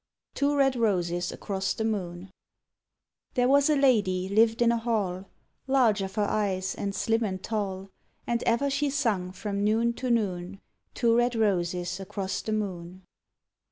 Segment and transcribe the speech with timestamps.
[0.33, 2.31] TWO RED ROSES ACROSS THE MOON
[3.35, 5.25] There was a lady lived in a hall,
[5.67, 7.91] Large of her eyes, and slim and tall;
[8.25, 10.59] And ever she sung from noon to noon,
[10.95, 13.03] _Two red roses across the moon.